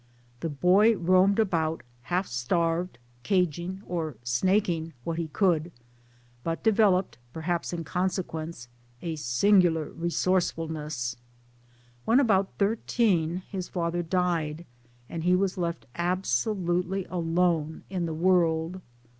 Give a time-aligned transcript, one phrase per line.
[0.39, 5.71] The boy roamed about, half starved, cadging or * snaking' what he could
[6.43, 8.67] but developed, perhaps in consequence,
[9.03, 11.17] a singular resourcefulness.
[12.03, 14.65] >When about thirteen his father died,
[15.07, 18.81] and he was left absolutely alone in the world.